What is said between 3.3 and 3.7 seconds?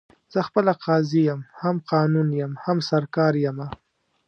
یمه